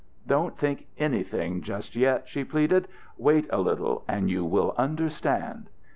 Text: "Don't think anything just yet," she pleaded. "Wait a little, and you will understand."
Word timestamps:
"Don't 0.25 0.57
think 0.57 0.87
anything 0.97 1.61
just 1.61 1.95
yet," 1.95 2.27
she 2.27 2.43
pleaded. 2.43 2.87
"Wait 3.19 3.45
a 3.51 3.61
little, 3.61 4.03
and 4.07 4.31
you 4.31 4.43
will 4.43 4.73
understand." 4.75 5.69